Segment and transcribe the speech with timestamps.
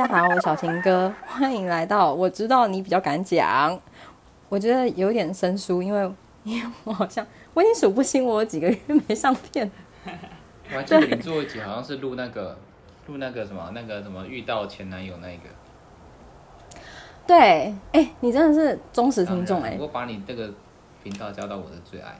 [0.00, 2.14] 家好，我是小情哥，欢迎来到。
[2.14, 3.78] 我知道你比较敢讲，
[4.48, 6.10] 我觉得有点生疏，因为
[6.42, 9.70] 因为我好像我已经数不清我有几个月没上片。
[10.72, 12.58] 我还记得你做一集好像是录那个
[13.08, 16.80] 录那个什么那个什么遇到前男友那个，
[17.26, 20.50] 对，哎、你真的是忠实听众哎、我把你这个
[21.04, 22.18] 频道加到我的最爱。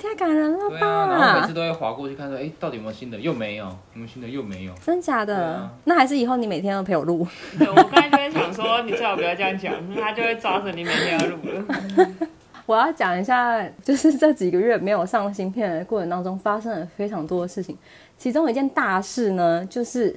[0.00, 1.52] 太感人了对啊，然后每次？
[1.52, 3.18] 都会划过去看说，哎，到底有没有新的？
[3.18, 4.28] 又没有，有没有新的？
[4.28, 4.72] 又没有。
[4.82, 5.54] 真假的？
[5.54, 7.26] 啊那还是以后你每天都陪我录。
[7.58, 12.10] 对我刚才就在想说，你最好不要这样讲，他就会抓着你每天要录了。
[12.66, 17.76] 我要讲一下，就是这几个月没有上新片的过程当中，发生了非常多的事情。
[18.16, 20.14] 其中一件大事呢，就是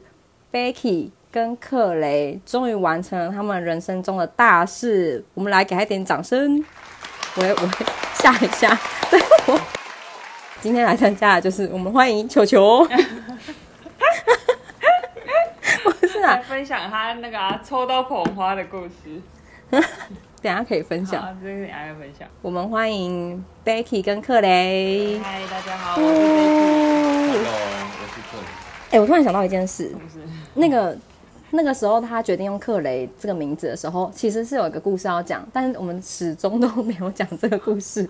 [0.52, 5.24] Becky 跟克雷终于完成了他们人生中的大事。
[5.34, 6.64] 我们来给他一点掌声。
[7.36, 7.68] 我我
[8.14, 9.60] 吓一下， 对我
[10.62, 12.88] 今天来参加的就是我们欢迎球球。
[15.84, 19.20] 不是啊来，分享他那个、啊、抽到捧花的故事。
[20.42, 21.20] 等下可以分享。
[21.20, 22.28] 好，这个等一下分享。
[22.44, 25.20] 我们欢迎 Becky 跟克雷。
[25.24, 27.32] 嗨，大家好，我是 Becky。
[27.32, 27.52] Hello，
[28.00, 28.46] 我是克雷。
[28.92, 29.96] 哎、我突然想到一件事，
[30.54, 30.96] 那个
[31.56, 38.08] 那个时候他决定用克雷这个名字的时候，其实是有一个故事要讲，但是我们始终都没有讲这个故事。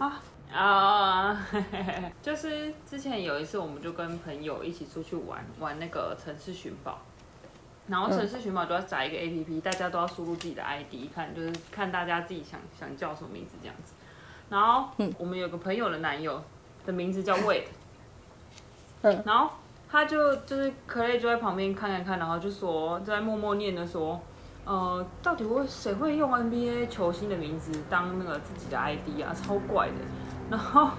[0.53, 1.45] 啊、
[2.21, 6.99] 就是之前有一次，我们就跟朋友一起出去玩，玩那个城市寻宝。
[7.87, 13.93] 然后城市寻宝就要载一个 A P P，、大家都要输入自己的 I D，看就是看大家自己想想叫什么名字这样子。
[14.49, 16.41] 然后、我们有个朋友的男友
[16.85, 17.63] 的名字叫 Wade，
[19.01, 19.49] 嗯然后
[19.93, 24.19] 他就就是可雷就在旁边看看看，然后就说在默默念的说，
[24.65, 29.29] 呃，到底会谁会用 NBA 球星的名字当那个自己的 ID 啊？
[29.31, 29.93] 超怪的。
[30.49, 30.89] 然后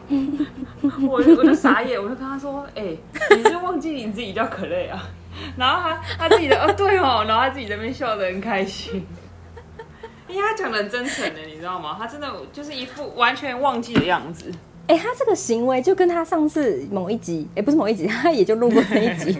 [1.11, 2.97] 我就我就傻眼，我就跟他说：“哎、
[3.37, 5.03] 你是忘记你自己叫可雷啊？”
[5.59, 9.05] 然后他他自己的哦对哦，然后他自己在那边笑得很开心，
[10.29, 11.97] 因为他讲的真诚的，你知道吗？
[11.99, 14.53] 他真的就是一副完全忘记的样子。
[14.87, 19.39] 哎、他这个行为就跟他上次某一集，哎、不是某一集， 他也就录过那一集。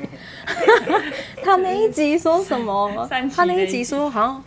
[1.45, 3.07] 他那一集说什么？
[3.35, 4.45] 他那一集说好像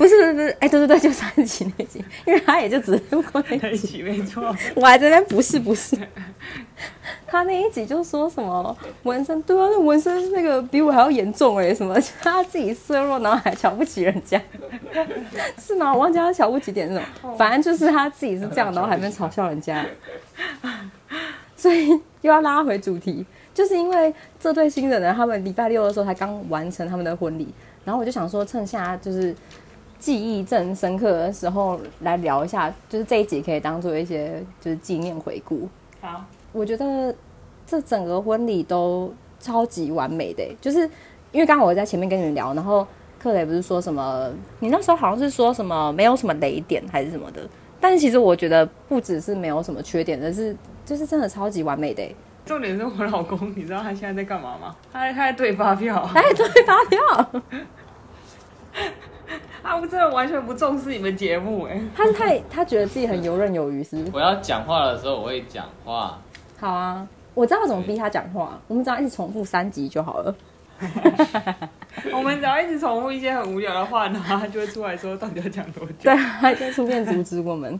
[0.00, 4.00] 不是不是不是，哎、对对对，就三集那一集， 因为他也就只录过那一集。
[4.02, 4.42] 没错，
[4.74, 5.94] 我还在那不是不是，
[7.26, 14.40] 他那一集就说什么纹身，对啊，那纹身那个比我还要严重哎、什么他自己色弱，然后还瞧不起人家，
[15.60, 15.92] 是吗？
[15.92, 19.84] 我忘记他瞧不起点什么，反正就是他自己是这样，然后还没嘲笑人家，
[21.54, 21.90] 所以
[22.22, 27.52] 又要拉回主题，就是因为这对新人呢，他们礼拜六的时候才刚完成他们的婚礼，
[27.84, 29.36] 然后我就想说趁下就是。
[30.00, 35.68] 记忆正深刻的时候来聊一下，就是这一集可以当做一些就是纪念回顾。
[36.00, 37.14] 好，我觉得
[37.66, 40.80] 这整个婚礼都超级完美的欸，就是
[41.30, 42.86] 因为刚好我在前面跟你们聊，然后
[43.18, 47.42] 克雷不是说什么，你那时候好像是说什么没有什么雷点还是什么的，
[47.78, 52.16] 但是其实我觉得不只是没有什么缺点，而是就是真的超级完美的欸。
[52.46, 54.74] 重点是我老公，你知道他现在在干嘛吗？
[54.90, 57.42] 他在他在对发票，哎，对，发票，
[59.62, 61.80] 他真的完全不重视你们节目哎。
[61.94, 64.10] 他是太他觉得自己很游刃有余，是不是？
[64.12, 66.18] 我要讲话的时候我会讲话，
[66.58, 70.34] 好啊，我知道怎么逼他讲话，我们只要一直重复三集就好了。
[72.12, 75.92] 我们只要一直重复一些很无聊的话，然后他就会出来说到底要讲多久。
[76.04, 77.78] 对，他就出面阻止我们。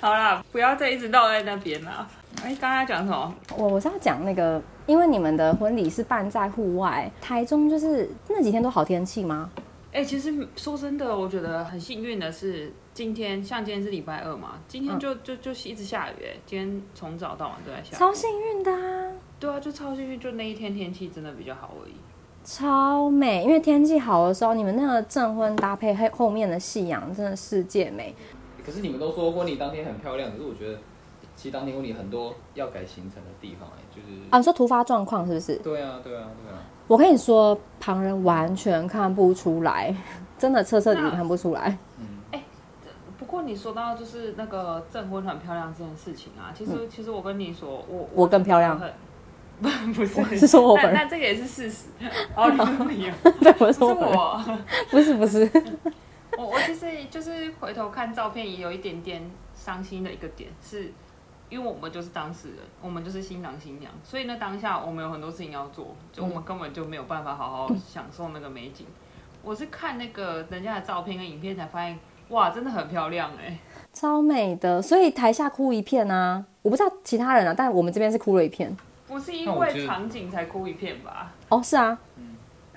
[0.00, 2.06] 好啦，不要再一直绕在那边啦。
[2.42, 3.34] 哎、刚刚要讲什么？
[3.56, 9.50] 我我是要讲那个，因为你们的婚礼是办在户外，台中就是那几天都好天气吗？
[9.96, 17.98] 哎、其实说真的，我觉得很幸运的是，今天像今天是礼拜二嘛，今天就、就就一直下雨哎，今天从早到晚都在下雨。
[17.98, 21.94] 超幸运的啊，对啊，就超幸运，就那一天天气真的比较好而已。
[22.44, 23.42] 超美！
[23.42, 28.14] 因为天气好的时候，你们那个证婚搭配后后面的夕阳，真的世界美。
[28.66, 30.78] 可是你们都说婚礼当天很漂亮，可是我觉得
[31.34, 35.56] 其实当天婚礼很多要改行程的地方，哎，就是啊，你说突发状况是不是？
[35.56, 39.94] 对啊对啊对啊，我跟你说，旁人完全看不出来，
[40.38, 41.76] 真的彻彻底底看不出来。
[43.18, 48.92] 不过你说到就是那个证婚很漂亮这件事情啊，其实、其实我跟你说，我嗯我更漂亮很
[49.60, 51.86] 不 不是我 是说我本人但但这个也是事实。
[52.36, 54.40] 哦，你是你啊，对，我说我。
[54.90, 55.50] 不是不是，
[56.38, 60.92] 我我其实就是回头看照片，也有一点点伤心的一个点，是
[61.48, 68.86] 因为我们就是当事人，我们就是新郎新娘，所以呢当下我们有很多事情要做，就我们根本就没有办法好好享受那个美景。
[69.42, 71.96] 我是看那个人家的照片跟影片才发现，
[72.30, 73.56] 哇，真的很漂亮哎、
[73.92, 76.44] 超美的，所以台下哭一片啊！
[76.62, 78.76] 我不知道其他人啊，但我们这边是哭了一片。
[79.06, 81.32] 不是因为场景才哭一片吧？
[81.48, 81.96] 哦，是啊，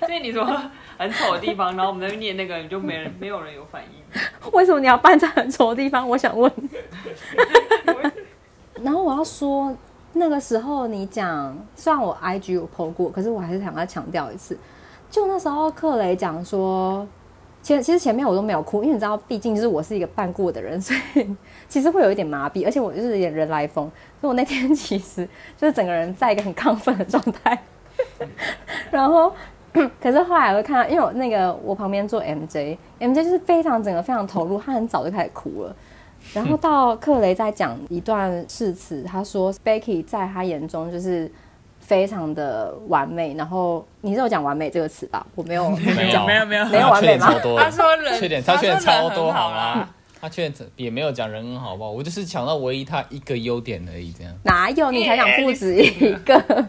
[0.00, 0.44] 所以你说
[0.96, 4.20] 很丑的地方，然后我们在念那个，你就没人没有人有反应。
[4.52, 6.08] 为什么你要办在很丑的地方？
[6.08, 6.50] 我想问。
[8.82, 9.74] 然后我要说，
[10.12, 14.56] 那个时候你讲，虽然我 IG 有 PO 过，可是我还是想要强调一次，
[15.10, 17.06] 就那时候克雷讲说，
[17.62, 21.36] 其实其实前面我都没有哭，因为你知道，毕竟就是我是一个办过的人，所以
[21.68, 23.90] 其实会有一点麻痹，而且我就是有点人来疯，
[24.20, 25.26] 所以我那天其实
[25.56, 27.58] 就是整个人在一个很亢奋的状态，
[28.90, 29.32] 然后。
[30.00, 35.74] 可是后来我会看到，因为我那个我旁边坐 MJ，MJ 就是非常整个非常投入，他很早就开始哭了。
[36.32, 41.30] 然后到克雷在讲一段誓词，他说 Becky 在他眼中就是
[41.80, 43.34] 非常的完美。
[43.34, 45.26] 然后你是有讲完美这个词吧？
[45.34, 47.34] 我没有， 没有没有没有没有完美吗？
[47.58, 49.86] 他 说人缺点，他缺点超多好啦？
[50.18, 51.90] 他缺点也没有讲人很好不好？
[51.90, 54.32] 我就是抢到唯一他一个优点而已，这样。
[54.44, 54.90] 哪有？
[54.90, 56.66] 你才讲 不止一个。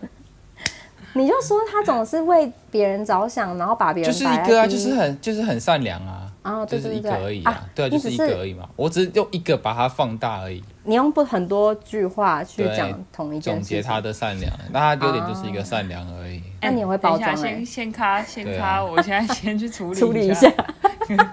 [1.17, 8.67] 你就说他总是为别人着想，然后把别人就是一个啊，就是很就是很善良啊，啊，就是一个而已啊，对啊，就是一个而已嘛。
[8.75, 10.61] 我只是用一个把它放大而已。
[10.83, 16.43] 你用不很多句话去讲同一件总结他的善良，那他优点就是一个善良而已。
[16.61, 17.37] 那你会包装？
[17.37, 20.51] 先先咔先卡，我现在先去处理处理一下，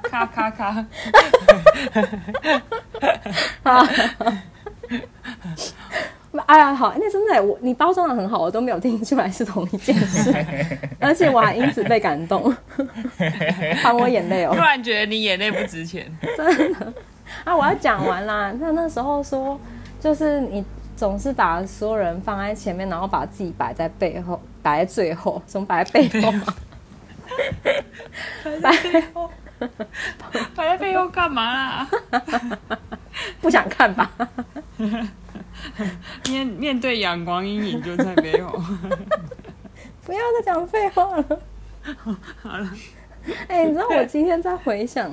[0.04, 0.82] 咔咔咔。
[6.52, 10.30] 哎呀，好，那真的我你包装的很好，我都没有听出来是同一件事，
[11.00, 12.54] 而且我还因此被感动，
[13.82, 14.52] 帮我眼泪哦。
[14.54, 16.06] 突然觉得你眼泪不值钱，
[16.36, 16.92] 真的
[17.44, 17.56] 啊！
[17.56, 18.52] 我要讲完啦。
[18.60, 19.58] 那那时候说，
[19.98, 20.62] 就是你
[20.94, 26.32] 总是把所有人放在前面，然后把自己摆在背后，摆在最后，怎么 摆在背后？
[28.44, 29.30] 摆在背后，
[30.54, 31.88] 摆在背后干嘛啦？
[33.40, 34.10] 不想看吧？
[36.28, 38.52] 面面对阳光阴影就在背后，
[40.04, 41.24] 不要再讲废话了。
[42.42, 42.70] 好了，
[43.48, 45.10] 哎，你知道我今天在回想，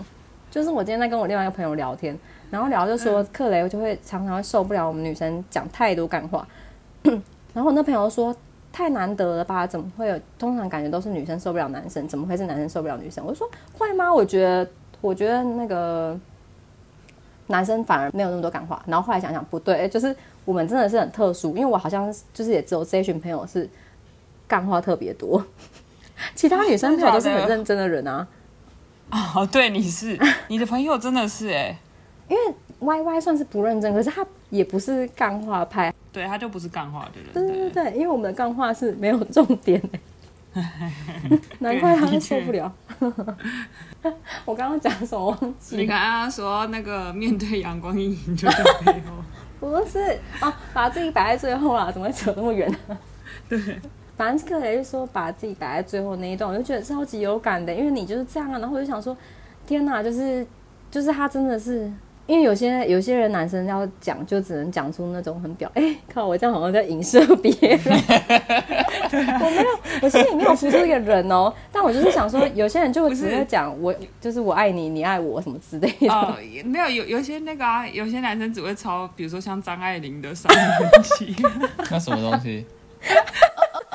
[0.52, 2.18] 就是我今天在跟我另外一个朋友聊天，
[2.52, 6.48] 然后聊就说克雷就会常常会受不了我们女生讲太多干话，
[7.54, 8.36] 然后我那朋友说
[8.72, 9.66] 太难得了吧？
[9.66, 10.20] 怎么会有？
[10.38, 13.26] 通常感觉都是女生受不了男生，怎么会是男生受不了女生？
[13.26, 14.14] 我说会吗？
[14.14, 14.70] 我觉得，
[15.02, 16.20] 我觉得那个。
[17.52, 20.16] 男生反而没有那么多感话，然后后来想想不对，就是
[20.50, 23.70] 我们真的是很特殊，因为我好像就是也只有这一群朋友是
[24.48, 25.46] 干话特别多，
[26.34, 28.28] 其他女生朋友都是很认真的人啊。
[29.12, 31.78] 哦，对，你是你的朋友真的是哎，
[32.28, 37.32] 因为 Y Y 算是不认真，可是他也不是干话派，对他就不是干话的人。
[37.32, 39.80] 对对对，因为我们的干话是没有重点
[41.60, 42.74] 难怪他受不了。
[44.46, 45.78] 我刚刚讲什么忘记？
[45.78, 49.14] 你刚刚说那个面对阳光阴影就叫背后，
[49.60, 50.00] 不是
[50.42, 52.98] 哦，把自己摆在最后啦，怎么会扯那么远呢？
[53.50, 53.60] 对，
[54.16, 58.60] 反正克雷就说把自己摆在最后那一段，我就觉得超级有感的，因为你就是这样啊。
[58.60, 59.16] 然后我就想说，
[59.68, 60.46] 天哪，就是
[60.90, 61.92] 就是他真的是。
[62.30, 67.82] 因为有些有些人男生要讲，就只能讲出那种很表，哎，靠，我这样好像在影射别人。
[69.42, 69.70] 我没有，
[70.04, 73.92] 我心里没有浮出一个人哦，但我就是想说，有些人就会只会讲我，
[74.22, 76.08] 就是我爱你，你爱我什么之类的。
[76.14, 76.36] 哦，
[76.66, 81.34] 没有，有有些那个啊，有些男生只会抄，比如说像张爱玲的《三东西》。
[81.90, 82.64] 那什么东西？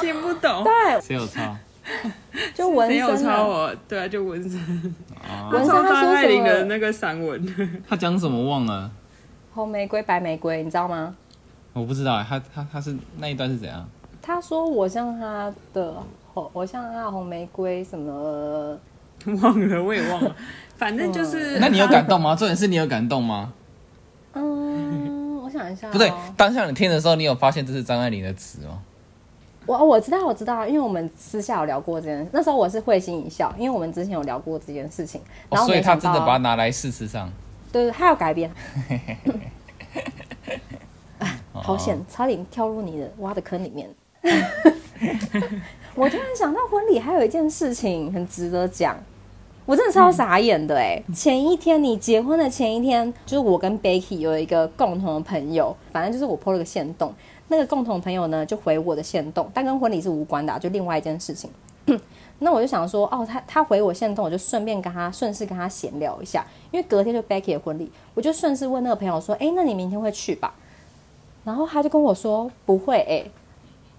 [0.01, 0.65] 听不懂。
[0.65, 1.57] 对，谁有抄？
[2.55, 4.53] 就纹身，有抄我，对啊，就纹身。
[5.53, 6.65] 纹身，他说什么？
[6.65, 7.47] 那个散文，
[7.89, 8.91] 他讲什么忘了？
[9.53, 11.15] 红玫瑰，白玫瑰，你知道吗？
[11.73, 13.89] 我不知道，他他他是那一段是怎样？
[14.23, 15.95] 他说我像他的
[16.33, 18.79] 红，我像他的红玫瑰，什么
[19.43, 20.35] 忘了，我也忘了。
[20.77, 22.35] 反正就是，那你有感动吗？
[22.35, 23.53] 重点是你有感动吗？
[24.33, 28.83] 嗯，我想一下，不对，当下你听的时候，你有发现这是张爱玲的词吗？
[29.67, 37.31] 我我知道我知道，因为我们私下有聊过这件事，那时候我是会心一笑，因为我们之前有聊过这件事情，然后所以他真的把它拿来事实上，
[37.73, 38.51] 对对，他要改变，
[41.53, 43.89] 好险，差点跳入你的挖的坑里面。
[45.95, 48.97] 我突然想到婚礼还有一件事情很值得讲，
[49.65, 51.01] 我真的超傻眼的哎！
[51.15, 57.15] 前一天你结婚的前一天，就是我跟 Becky 有一个共同的朋友，反正就是我 po 了个线动。
[57.55, 61.49] 那个共同朋友呢，就回我的线动，但跟婚礼是无关的，就另外一件事情。
[62.41, 70.53] 那我就想说，哦，他他回我线动，我就顺便跟他顺势跟他闲聊一下，因为隔天就 Becky 的婚礼，我就顺势问那个朋友说，哎，那你明天会去吧？
[71.45, 73.25] 然后他就跟我说不会，哎，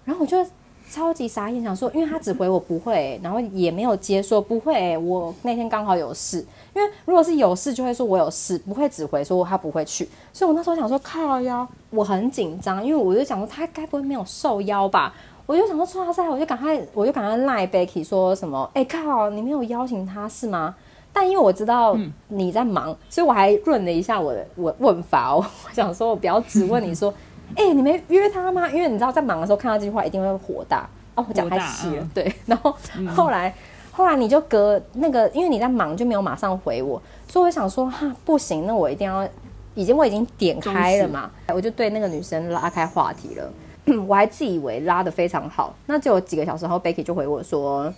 [0.04, 0.46] 然后我就。
[0.90, 4.96] 超级傻眼，想说，因为他只回我不会， 然后也没有接说不会。
[4.98, 6.38] 我那天刚好有事，
[6.74, 10.08] 因为如果是有事就会说我有事，不会只回说他不会去。
[10.32, 15.12] 所以我那时候想说靠腰，我很紧张，因为我就想说他该不会没有受邀吧？
[15.46, 20.74] 我就想说，哇塞，我就赶快，我就赶快赖 Becky 说什么，哎、靠，你没有邀请他是吗？
[21.12, 21.96] 但因为我知道
[22.28, 25.36] 你在忙，所以我还润了一下我的我问法哦。
[25.66, 27.14] 我想说，我不要只问你说，
[27.54, 28.68] 哎、你没约他吗？
[28.68, 30.88] 因为你知道，在忙的时候看到这句话一定会火大。
[31.14, 32.30] 哦，我讲太细了，对。
[32.44, 32.76] 然后
[33.14, 33.54] 后来，
[33.92, 39.26] 后来你就隔那个，因为你在忙，就没有马上回我，所以我想说，哈，不行，那我一定要，
[39.74, 43.50] 已经我已经点开了嘛，我就对那个女生拉开话题了。
[44.08, 47.94] 我还自以为拉的非常好，那就有几个小时后，Becky 就回我说：“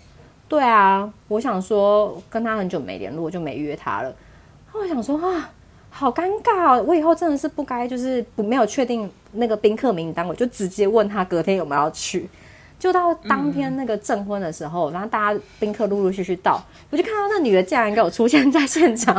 [0.47, 4.14] 对啊，我想说跟他很久没联络，就没约他了。”
[4.75, 5.50] 我想说啊，
[5.88, 6.85] 好尴尬哦！
[6.87, 12.29] 我以后真的是不该就是不没有确定那个宾客名单，我就直接问他隔天有没有要去。
[12.79, 19.17] 就到当天那个证婚的时候，然后大家宾客陆陆续续到，我就看到那女的竟然给我出现在现场，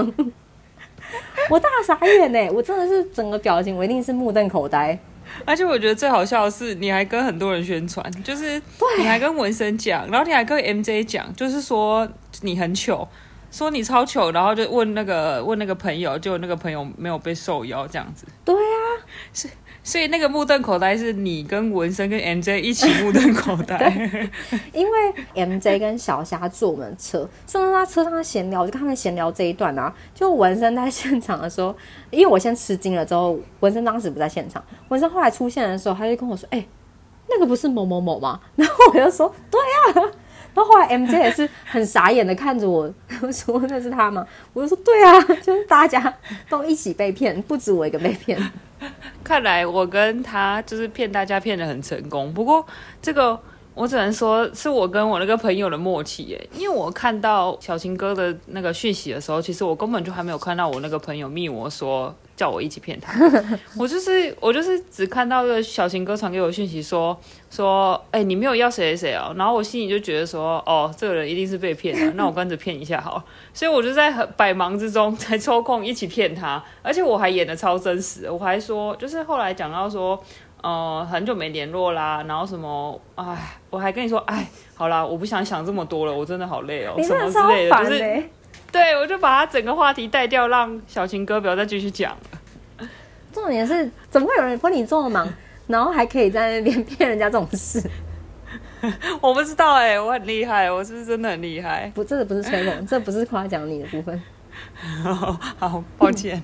[1.50, 2.50] 我大傻眼呢！
[2.54, 4.98] 我真的是整个表情，我一定是目瞪口呆。
[5.44, 8.62] 而且我觉得最好笑的是，你还跟很多人宣传，就是
[8.98, 12.08] 你还跟文森讲，然后你还跟 MJ 讲，就是说
[12.42, 13.06] 你很糗，
[13.51, 18.25] 说你超糗，然后就问那个问那个朋友，就那个朋友没有被受邀这样子。
[18.46, 18.80] 对啊，
[19.89, 23.91] 所以那个目瞪口呆是你跟文森跟 MJ 一起目瞪口呆。
[24.72, 29.91] 因为 MJ 跟小虾坐我们车，甚至他车上闲聊，我就跟他们闲聊这一段啊。
[30.13, 31.75] 就文森在现场的时候，
[32.12, 36.63] 因为我先吃惊了之后，文森当时不在现场，文森后来出现的时候，他就跟我说：“哎、
[37.27, 40.05] 那个不是某某某吗？”然后我就说：“对啊。
[40.53, 42.93] ”然后后来 MJ 也是很傻眼的看着我，
[43.24, 46.13] 我说：“那是他吗？”我就说：“对啊，就是大家
[46.48, 48.39] 都一起被骗，不止我一个被骗。
[49.24, 52.65] 看来我跟他就是骗大家骗得很成功，不过
[53.01, 53.39] 这个
[53.75, 63.12] 我只能说是我跟我那个朋友的默契耶，因为我看到小情哥的那个讯息的时候，其实我根本就还没有看到我那个朋友密我说叫我一起骗他，
[63.77, 67.19] 我就是我就是只看到个小情哥传给我讯息说
[67.51, 73.22] 说，哎、你没有要谁谁谁哦，然后我心里就觉得说，哦，这个人一定是被骗了， 那我跟着骗一下好。
[73.53, 80.17] 所以我就在很百忙之中 才抽空一起骗他，而且我还演的超真实，我还说，就是后来讲到说，
[80.62, 88.24] 呃，很久没联络啦，然后什么，哎，我还跟你说，哎，好啦，我不想想这么多了，我真的好累哦，你什么之类的、就是
[88.71, 92.88] 对我就把他整个话题带掉，让小情哥不要再继续讲了。
[93.31, 95.31] 重点是，怎么会有人婚礼这么忙，
[95.67, 97.81] 然后还可以在那边骗人家这种事？
[99.21, 101.91] 我不知道哎、我很厉害，我是不是真的很厉害？
[101.93, 104.21] 不，这个不是吹捧，这不是夸奖你的部分。
[105.57, 106.41] 好，抱歉，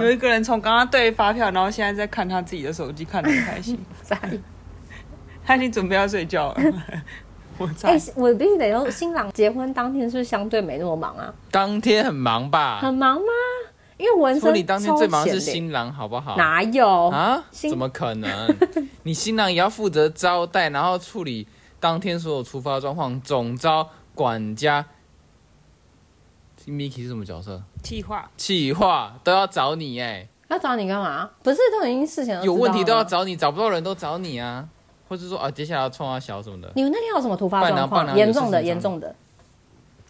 [0.00, 3.78] 有一个人从刚刚对发票，然后现在在看他自己的手机，看得很开心。
[4.02, 4.40] 在意。
[5.44, 6.62] 他已经准备要睡觉了。
[7.60, 11.32] 我哎、猜，我必须得说，新郎结婚当天是不是相对没那么忙啊？
[11.50, 12.80] 当天很忙吧？
[12.80, 13.26] 很忙吗？
[13.98, 16.34] 因为纹身婚礼当天最忙是新郎，好不好？
[16.38, 17.08] 哪有？
[17.10, 17.44] 啊？
[17.50, 18.56] 怎么可能？
[19.04, 21.46] 你新郎也要负责招待，然后处理
[21.78, 24.86] 当天所有出发状况，总招、管家。
[26.66, 27.60] Miki 是什么角色？
[27.82, 31.28] 计划企划都要找你哎，要找你干嘛？
[31.42, 33.02] 不是都已经事前都有问题都要。
[33.02, 34.68] 找你，找不到人都找你啊，
[35.10, 38.16] 或者说啊，接下来要冲啊小什么的，你们那天有什么突发状况？
[38.16, 39.16] 严重的，严重的，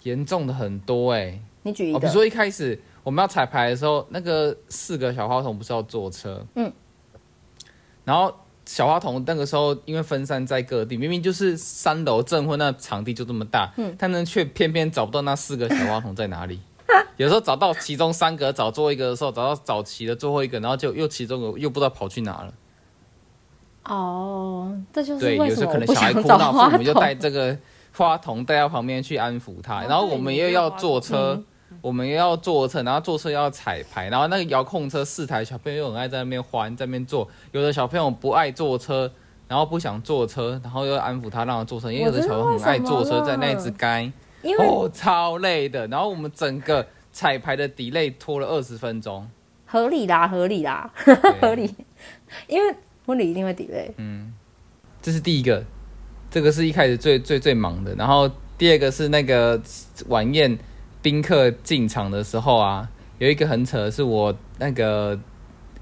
[0.02, 1.30] 严重的很多哎。
[1.30, 1.98] 哦，你举一个。
[1.98, 6.70] 比如说一开始我们要彩排的时候，那个四个小花童不是要坐车，嗯，
[8.04, 8.30] 然后
[8.66, 16.60] 小花童那个时候因为分散在各地，明明就是三楼证婚那场地就这么大，嗯，他们却偏偏找不到那四个小花童在哪里。
[17.16, 22.52] 有时候找到其中三个，找最后一个的时候，找到找齐了最后一个，然后就又其中有又不知道跑去哪了。
[23.94, 27.02] 哦，这就是对，为什有时候可能小孩哭闹，花父母就童。
[27.02, 27.56] 带这个
[27.92, 31.42] 花童带到旁边去安抚他，哦然后我们又要坐嗯车，
[31.80, 39.10] 我们又要坐车，然后坐车又要彩排，然后那个遥控车四台小朋友又很爱在那边欢，在那边坐，有的小朋友不爱坐车。
[39.50, 44.02] 然后不想坐车，然后又要安抚他让他坐车，因为有的小朋友很爱坐车，在那一直该
[44.42, 45.88] 因为哦超累的。
[45.88, 49.28] 然后我们整个彩排的 delay 拖了二十分钟，
[49.66, 51.74] 合理啦，合理啦，对 合理。
[52.46, 52.76] 因为
[53.06, 53.90] 婚礼一定会 delay。
[53.96, 54.32] 嗯
[55.02, 55.64] 这是第一个，
[56.30, 57.94] 这个是一开始最最最忙的。
[57.94, 59.60] 然后第二个是那个
[60.08, 60.58] 晚宴
[61.02, 62.88] 宾客进场的时候啊，
[63.18, 65.18] 有一个很扯的是我那个，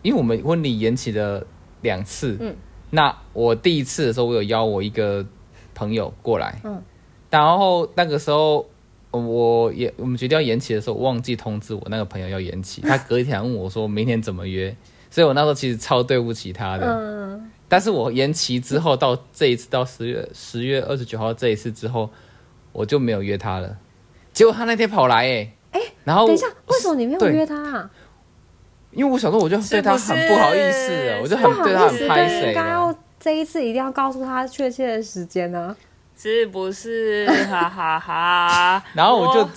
[0.02, 1.46] 因为我们婚礼延期了
[1.82, 2.54] 两次，嗯，
[2.90, 5.26] 那我第一次的时候，我有邀我一个
[5.74, 6.82] 朋友过来，嗯，
[7.30, 8.66] 然后那个时候。
[9.10, 14.76] 我也我们决定要延期的时候，我忘记通知我那个朋友要延期，他隔一天还问我说明天怎么约，
[15.10, 16.86] 所以我那时候其实超对不起他的。
[16.86, 22.10] 嗯，但是我延期之后到这一次到十月十月二十九号这一次之后，
[22.72, 23.76] 我就没有约他了。
[24.32, 27.90] 结果他那天跑来哎、哎、然后等一下，为什么你没有对约他啊？
[28.92, 32.94] 因为我想说我就对他很不好意思了，我就很对他很拍谁对应该要。
[33.20, 35.76] 这一次一定要告诉他确切的时间呢、
[36.16, 37.26] 是不是？
[37.50, 38.84] 哈哈哈。
[38.94, 39.48] 然后我就，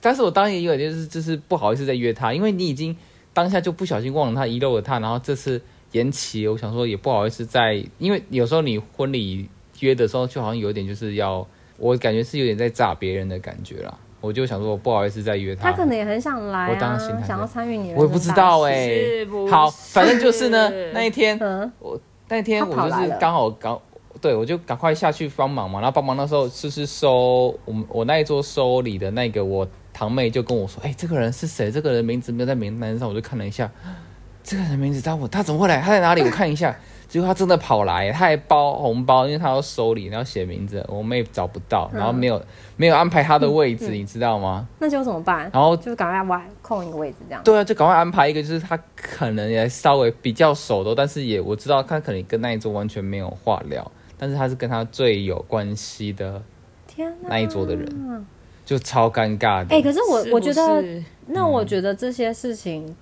[0.00, 2.96] 但是我当然也有点就是就是不好意思再约他，因为你已经
[3.38, 17.94] 当下就不小心忘了他遗漏了他，然后这次延期，我想说也不好意思再，因为有时候你婚礼约的时候就好像有点就是要，我感觉是有点在炸别人的感觉啦，我就想说我不好意思再约他，他可能也很想来我当然心想要参与你的。
[17.94, 21.70] 我也不知道哎、好，反正就是呢那一天嗯，
[22.28, 23.80] 那天我就是刚好刚，
[24.20, 25.78] 对我就赶快下去帮忙嘛。
[25.80, 29.64] 然后帮忙那时候就是收我们我那一桌收礼的那个我
[29.98, 31.72] 堂妹就跟我说：“哎、这个人是谁？
[31.72, 33.68] 这个人名字没有在名单上。”我就看了一下，
[34.44, 35.80] 这个人名字他我他怎么会来？
[35.80, 36.22] 他在哪里？
[36.22, 36.72] 我看一下，
[37.08, 42.40] 结果他真的跑来，他还包红包，因为他要收礼，然后写名字，我妹找不到，然后没有
[42.76, 44.68] 没有安排他的位置，你知道吗？
[44.78, 45.50] 那就怎么办？
[45.52, 47.42] 然后就赶快挖空一个位置这样。
[47.42, 56.40] 对啊，就赶快安排一个，就是他可能也稍微比较熟的，但是也我知道他可能跟那一桌完全没有话聊，但是他是跟他最有关系的，
[56.86, 58.24] 天，那一桌的人
[58.68, 59.74] 就超尴尬的。
[59.74, 60.84] 哎、可是我我觉得，
[61.28, 62.94] 那我觉得这些事情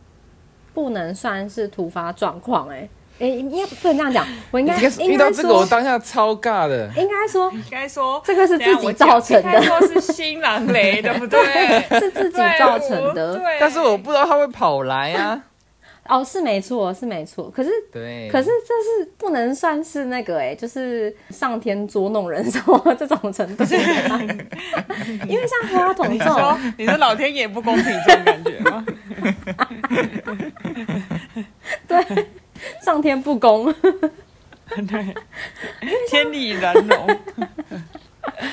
[0.73, 6.88] 不能算是突发状况，哎，哎，应该不能这样讲，我应该应该应该遇到这个，我，当下超尬的。
[6.96, 11.80] 应该说应该说这个是自己造成的说是新郎雷，对不对？
[11.99, 13.35] 是自己造成的。
[13.37, 15.42] 对但是我不知道他会跑来啊。
[16.08, 17.50] 哦，是没错，是没错。
[17.50, 23.64] 可是对，可是这是不能算是那个哎、就是上天捉弄人什么这种程度。
[23.64, 23.68] 啊，
[25.28, 28.86] 因为像花筒这说种，你说老天爷不公平这种感觉吗？
[31.88, 32.26] 对，
[32.84, 33.72] 上天不公，
[34.88, 35.14] 对，
[36.08, 37.18] 天理难容。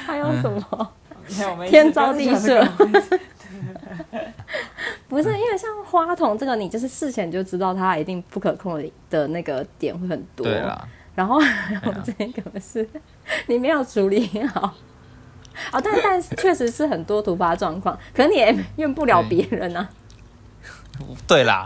[0.05, 0.93] 还有什么？
[1.67, 2.67] 天造地设
[5.07, 10.45] 不是，因为像花筒这个，你就是事前就知道它一定不可控的的那个点会很多。
[10.45, 12.88] 对啦，然后还有这个是
[13.47, 14.73] 你没有处理好。
[15.71, 19.88] 哦，但但是确实是很多突发状况，可能你也怨不了别人啊。
[21.27, 21.63] 对啦，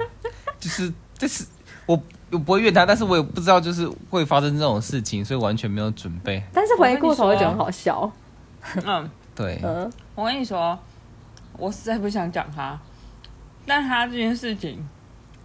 [0.59, 1.45] 就是就是
[1.85, 1.97] 我
[2.31, 6.43] 我不会怨他，但是我也不知道就是会发生这种事情，所以完全没有准备。
[6.53, 8.11] 但是回过头会觉得很好笑。
[8.85, 10.77] 嗯，对，嗯，我跟你说，
[11.57, 12.79] 我实在不想讲他，
[13.65, 14.83] 但他这件事情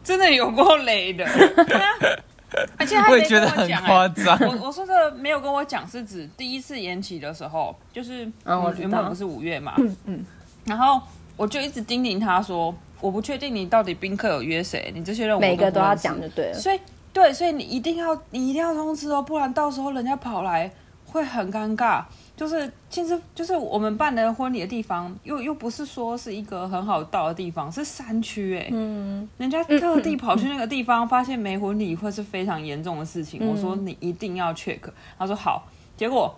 [0.04, 1.24] 真的有够雷的，
[2.76, 4.08] 而且他也觉得很跟我讲、夸欸。
[4.24, 4.38] 张。
[4.48, 10.24] 我我说的没有跟我讲，是指第一次延期的时候，就是嗯我原本不是五月嘛，嗯
[10.64, 11.00] 然后
[11.36, 16.54] 我就一直叮咛他说，我不确定你到底宾客有约谁，你这些任务每个都要讲就对了。
[16.54, 16.78] 所以
[17.12, 20.70] 对，所以你一定要你一定要通知哦，不然到时候人家跑来
[21.06, 22.04] 会很尴尬。
[22.36, 33.40] 就是其实就是我们办的婚礼的地方，又又不是说是一个很好到的地方，是山区哎、嗯，人家特地跑去那个地方，发现没婚礼会是非常严重的事情。
[33.42, 34.80] 嗯我说你一定要 check，
[35.18, 35.66] 他说好。
[35.96, 36.34] 结果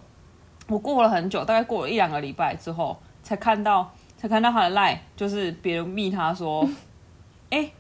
[0.66, 6.68] 我过了很久，大概过了一两个礼拜之后，才看到才看到他的 line，就是别人密他说，
[7.50, 7.70] 哎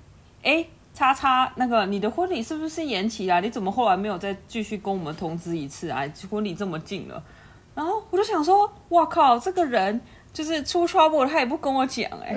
[0.42, 3.40] 哎、叉叉那个你的婚礼是不是延期啊？
[3.40, 6.04] 你怎么后来没有再继续跟我们通知一次啊？
[6.30, 7.22] 婚礼这么近了，
[7.74, 10.00] 然后我就想说，哇靠，这个人
[10.32, 12.34] 就是出 trouble，他也不跟我讲哎、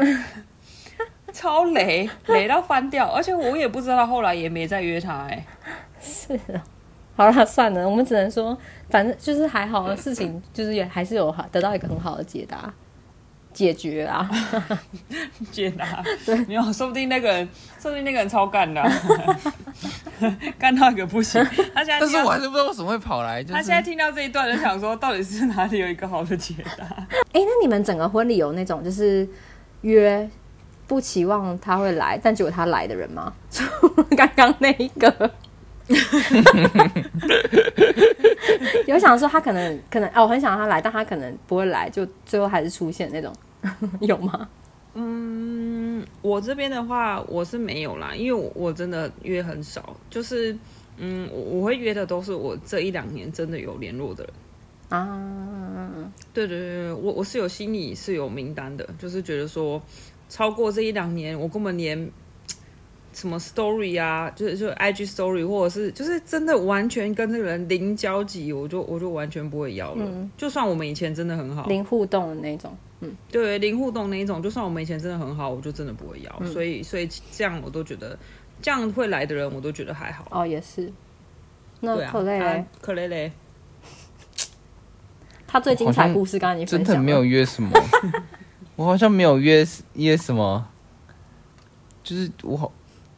[1.31, 5.45] 超雷，雷到翻掉，而且我也不知道他后来也没再约他哎、
[6.01, 6.63] 是啊。
[7.15, 8.55] 好了，算了，我们只能说，
[8.89, 12.71] 反正就是还好的事情，就是也还是有好得到一个很好的解答
[13.57, 14.29] 解决啊。
[15.51, 16.03] 解答，
[16.47, 17.49] 没有，说不定那个人，
[17.81, 18.91] 说不定那个人超干的啊、
[20.59, 21.43] 干到一个不行。
[21.73, 26.85] 他现在但是我还是不知道为什么会跑来，就是他现在听到这一段，就想说，到底是哪里有一个好的解答？
[27.33, 29.27] 哎、那你们整个婚礼有那种就是
[29.81, 30.29] 约
[30.85, 33.33] 不期望他会来，但结果他来的人吗？
[33.49, 35.31] 除了刚刚那一个，
[38.97, 43.31] 有想说他可能可能哦，我很想让他来，但他可能不会来，就最后还是出现那种，
[44.01, 44.49] 有吗？
[44.95, 50.57] 嗯，我这边的话，我是没有啦，因为我我真的约很少，就是
[50.97, 54.33] 嗯，我我会约的都是我这一两年真的有联络的人。
[54.89, 59.81] 啊，对对对对，我我是有心里是有名单的，就是觉得说
[60.29, 62.09] 超过这一两年，我根本连
[63.17, 70.05] 什么 story 啊，就是就 IG story 或者是就是真的完全跟这个人零交集，我就我就完全不会要了。
[70.37, 72.77] 就算我们以前真的很好，零互动的那种，
[73.31, 76.45] 对零互动那一种，就算我们以前真的很好，我就真的不会要。
[76.45, 78.15] 所以所以这样我都觉得
[78.61, 80.27] 这样会来的人，我都觉得还好。
[80.29, 80.93] 哦，也是。
[81.79, 83.31] 那可累嘞、啊可累嘞。
[85.47, 87.71] 他最精彩故事刚刚已经分享，真的没有约什么，
[88.75, 90.67] 我好像没有约约什么，
[92.03, 92.71] 就是我好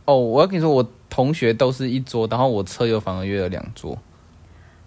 [0.10, 3.95] 哦，我要跟你说，我同学都是一桌，然后我车友反而约了两桌。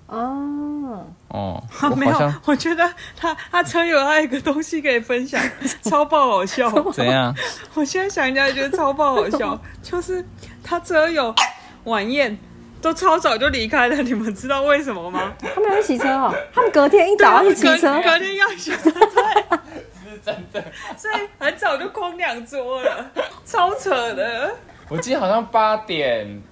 [0.09, 5.41] 哦，哦，我没有， 我觉得他他车友还有一个东西可以分享，
[5.85, 6.69] 超爆好笑。
[6.91, 7.33] 怎样？
[7.75, 10.27] 我现在想起来觉得超爆好笑，就是
[10.65, 11.33] 他车友
[11.85, 12.37] 晚宴
[12.81, 15.33] 都超早就离开了，你们知道为什么吗？
[15.55, 19.59] 他们要去骑车哦，他们隔天一早要去骑车隔，隔天要骑车，对，
[20.03, 20.61] 是真的。
[20.97, 23.11] 所以很早就空两桌了，
[23.47, 24.53] 超扯的。
[24.93, 26.43] 我记得好像八点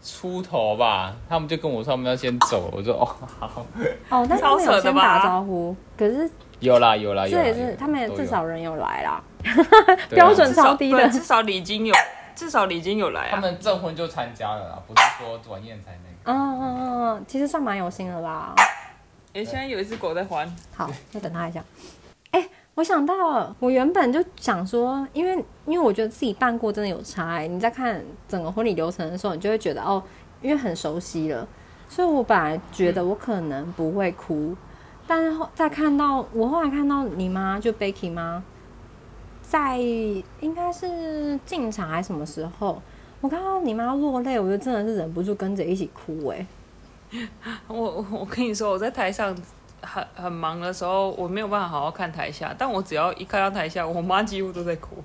[0.00, 3.04] 出头吧，他们就跟我说他们要先走，我说哦
[3.40, 3.66] 好，
[4.10, 9.20] 哦，但是他们有先打招呼，可是有啦有啦有啦，这也是他们也至少人有来啦，
[10.08, 11.94] 标准超低的至少礼金有，
[12.36, 13.30] 至少礼金有来啊。
[13.32, 16.38] 他们证婚就参加了啦，不是说晚宴才那个。
[16.38, 18.54] 嗯嗯嗯嗯，其实算蛮有心的啦。
[19.32, 21.60] 哎、现在有一只狗在还，好，再等他一下。
[22.74, 27.46] 哎、我想到，我原本就想说，因为因为我觉得自己办过真的有差、欸。
[27.46, 30.02] 你在看整个婚礼流程的时候，你就会觉得哦，
[30.42, 31.46] 因为很熟悉了，
[31.88, 34.56] 所以我本来觉得我可能不会哭，
[35.06, 38.42] 但是后再看到我后来看到你妈就 Becky 妈，
[39.40, 42.82] 在应该是进场还是什么时候，
[43.20, 46.44] 我看到你妈落泪，我就真的是忍不住跟着一起哭、欸。
[47.68, 49.32] 我我我跟你说，我在台上
[49.84, 54.96] 很很忙的时候，我没有办法好好看台下，但我只要一看到台下，我妈几乎都在哭。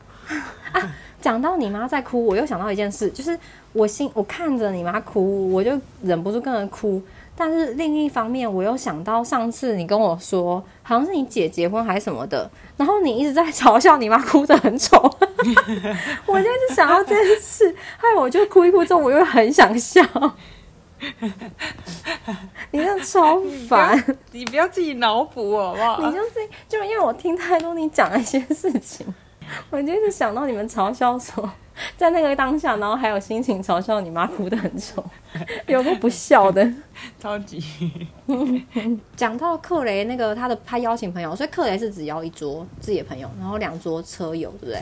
[1.21, 3.37] 讲到你妈在哭，我又想到一件事，就是
[3.73, 7.01] 我心我看着你妈哭，我就忍不住跟着哭。
[7.35, 14.97] 但是另一方面，我又想到上次你跟我说，好像是你姐结婚还是什么的，然后你一直在嘲笑你妈哭得很丑，
[16.27, 20.01] 我就是想到这件事，害我就哭一哭之后，我又很想笑。
[22.71, 25.99] 你真的超烦，你不要自己脑补好不好？
[26.05, 26.33] 你就是
[26.67, 29.05] 就因为我听太多你讲的一些事情，
[29.69, 31.49] 我就一直想到你们嘲笑说，
[31.97, 35.03] 在那个当下，然后还有心情嘲笑你妈哭得很丑，
[35.67, 36.71] 有个不笑的。
[37.19, 37.63] 超级。
[39.15, 44.79] 讲到克雷那个他的他邀请朋友，所以克雷是只邀一桌自己的朋友，然后两桌车友，对不对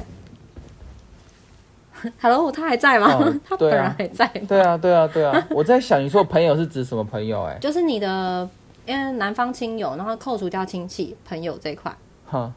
[2.22, 3.14] Hello，他还在吗？
[3.14, 4.42] 哦 他本人还在吗？
[4.48, 8.48] 对啊对啊对啊，我在想你说朋友是指什么朋友、哎，就是你的，
[8.86, 11.96] 因为男方亲友，然后扣除掉亲戚朋友这一块。
[12.26, 12.54] 哈，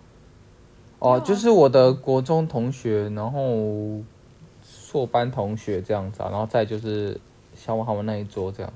[0.98, 4.00] 哦，就是我的国中同学，然后
[4.62, 7.18] 硕班同学这样子啊，然后再就是
[7.54, 8.72] 小王他们那一桌这样，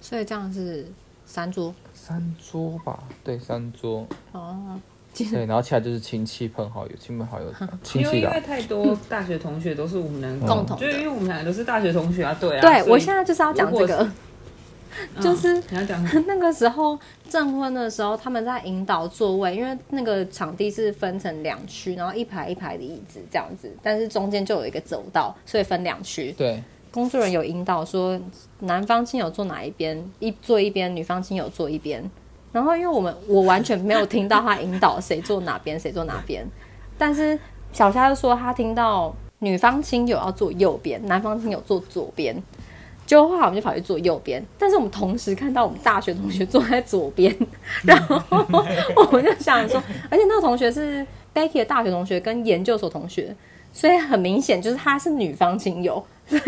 [0.00, 0.86] 所以这样是
[1.24, 4.80] 三桌三桌吧，对，三桌，哦。
[5.14, 7.46] 对，然后其他就是亲戚朋好友，亲朋好友
[7.82, 12.60] 亲因为戚因为，太多大学同学都是我们能共同的就是因为我们两个都是大学同学啊，对啊。
[12.60, 14.10] 对，我现在就是要讲这个，
[15.22, 16.98] 就是嗯你要讲 那个时候
[17.28, 26.32] 证婚的时候，他们在引导座位，因为那个场地是分成两区，然后一排一排的椅子这样子，但是中间就有一个走道，所以分两区。
[26.32, 28.20] 对，工作人员有引导说，
[28.60, 32.08] 男方亲友坐哪一边，一坐一边，女方亲友坐一边。
[32.54, 36.46] 然后因为我们我完全没有听到他引导谁坐哪边，谁坐哪边，
[36.96, 37.36] 但是
[37.72, 42.40] 小夏就说他听到女方亲友要坐右边，男方亲友坐左边。
[43.06, 47.36] 结果后来我们就跑去坐右边，但是我们同时看到我们大学同学坐在左边，
[47.84, 53.34] 然后我们就想说，而且那个同学是 Becky 的大学同学跟研究所同学，
[53.72, 56.42] 所以很明显就是他是女方亲友，所 以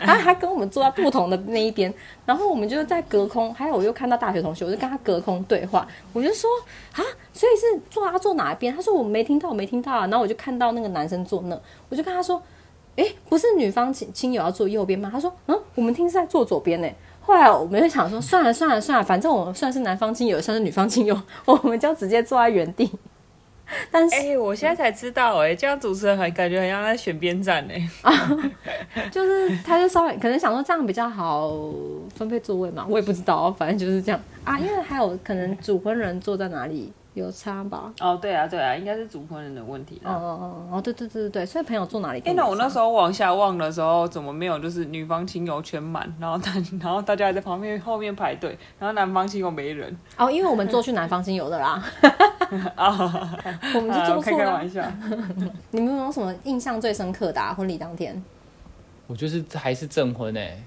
[0.00, 1.92] 他他跟我们坐在不同的那一边，
[2.24, 6.48] 然后我们就在隔空，还有我又看到大学同学，我就跟他隔空对话，我就说
[6.92, 7.02] 啊，
[7.32, 8.74] 所以是坐他坐哪一边？
[8.74, 12.42] 他说我没听到，我没听到啊，然后我就看到那个男生坐那，我就跟他说。
[12.96, 15.08] 诶，不是女方亲亲友要坐右边吗？
[15.10, 16.88] 他说，嗯，我们听是在坐左边呢。
[17.22, 22.90] 后来我们就想说，算了算了算了，反正我们算是男方亲友，算是女方亲友，我们就直接坐在原地。
[23.90, 27.90] 但是哎、我现在才知道、哎，这样主持人还感觉很像在选边站哎。
[29.10, 31.52] 就是他就稍微可能想说这样比较好
[32.14, 34.58] 分配座位嘛，我也不知道，反正就是这样啊。
[34.58, 37.92] 因为还有可能主婚人坐在哪里有差吧。
[38.00, 40.14] 哦，对啊，对啊，应该是主婚人的问题哦啦。
[40.14, 42.20] 哦哦哦，对对对对对，所以朋友坐哪里？
[42.24, 51.82] 哎、那我那时候往下望的时候，怎么没有就是女方亲友全满，然后大 然后大家还在旁边后面排队，然后男方亲友没人哦，因为我们坐去男方亲友的啦，
[52.76, 53.38] 啊？
[53.74, 54.44] 我们就啊开坐错了啊。
[54.44, 54.92] 开玩笑。
[55.70, 58.22] 你们有没有什么印象最深刻的、啊、婚礼当天？
[59.06, 60.62] 我就是还是证婚哎、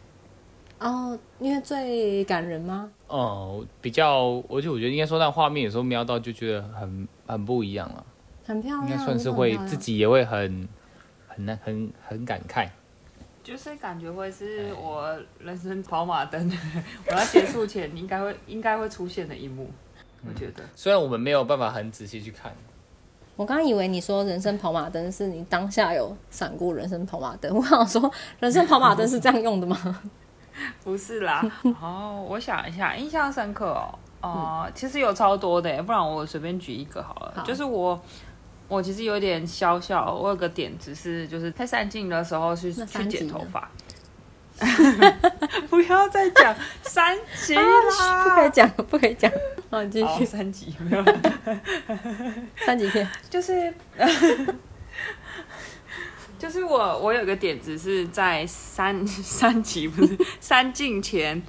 [0.79, 2.91] 哦，因为最感人吗？
[3.07, 8.05] 哦、比较，而且我觉得应该说那画面有时候瞄到就觉得很很不一样了，
[8.45, 10.67] 很漂亮，应该算是会自己也会很
[11.27, 12.67] 很难很很感慨。
[13.43, 16.49] 就是感觉会是我人生跑马灯，
[17.07, 19.69] 我要结束前应该会应该会出现的一幕，
[20.27, 20.63] 我觉得。
[20.75, 22.51] 虽然我们没有办法很仔细去看，
[23.36, 30.01] 我刚刚以为你说人生跑马灯是你当下有闪过人生跑马灯，我想说人生跑马灯是这样用的吗？
[30.83, 31.43] 不是啦，
[31.81, 37.33] 哦，我想一下，印象深刻哦，哦、其实有超多的，不然我随便举一个好了。
[37.36, 37.99] 好就是我，
[38.67, 43.67] 我其实有点小小，我有个点子是，就是太散镜的时候去去剪头发。
[45.69, 49.32] 不要再讲三级啦，不可以讲，不可以讲。
[49.69, 50.26] 好，你继续。
[50.26, 51.04] 三级没有，
[52.65, 53.73] 三级片，就是。
[56.39, 61.41] 就是我，我有个点子是在三三级不是三镜前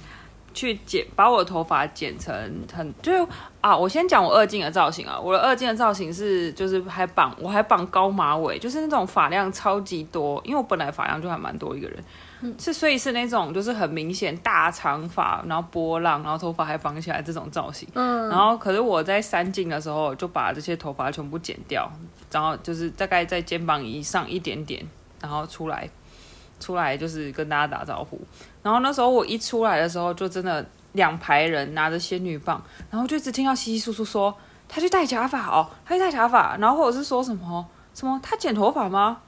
[0.53, 2.33] 去剪，把我的头发剪成
[2.73, 3.27] 很就
[3.59, 12.01] 啊，我先讲我二镜的造型啊，我的二镜的造型是就是还绑我还绑高马尾，就是那种发量超级多，因为我本来发量就还蛮多一个人，
[12.59, 17.87] 是所以是那种就是很明显大长发，然后波浪，然后头发还绑起来这种造型。
[17.93, 21.91] 嗯，然后可是我在三镜的时候就把这些头发全部剪掉，
[22.31, 24.85] 然后就是大概在肩膀以上一点点，
[25.21, 25.89] 然后出来，
[26.59, 28.19] 出来就是跟大家打招呼。
[28.61, 34.35] 然后那时候我一出来的时候，就真的两排人拿着仙女棒，然后就一直听到稀稀疏疏说
[34.67, 39.19] 他去戴假发哦，他去戴假发，然后或者是说什么什么他剪头发吗？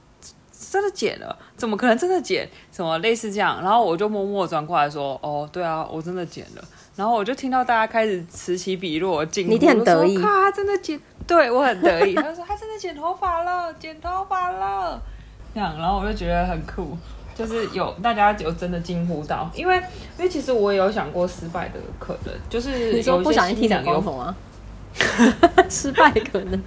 [0.70, 1.38] 真的剪了？
[1.56, 2.48] 怎么可能真的剪？
[2.72, 3.62] 什么类似这样？
[3.62, 6.64] 然后我就默默转过来说：“哦，对啊，我真的剪了。”
[6.96, 12.14] 然后我就听到大家开始此起彼落的惊呼，你很得意他真的剪， 对我很得意。
[12.14, 15.00] 他说他真的剪头发了，剪头发了，
[15.54, 16.98] 这样，然后我就觉得很酷，
[17.36, 19.76] 就是有大家有真的惊呼到，因为
[20.18, 24.36] 因为其实我也有想过失败的可能，就是你说不小心剃成新娘有光头吗？
[25.70, 26.60] 失败可能，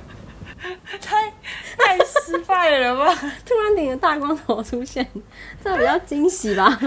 [1.02, 1.30] 太
[1.78, 3.14] 太失败了吧？
[3.46, 5.06] 突然顶着大光头出现，
[5.64, 6.78] 这比较惊喜吧？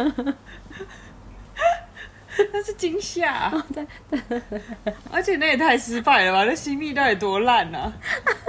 [2.52, 3.87] 那是惊吓，对
[5.12, 6.44] 而且那也太失败了吧？
[6.44, 7.92] 那新密到底多烂啊！